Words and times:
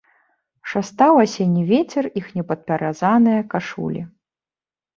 Шастаў 0.71 1.13
асенні 1.25 1.63
вецер 1.73 2.09
іх 2.21 2.33
непадпяразаныя 2.39 3.47
кашулі. 3.55 4.01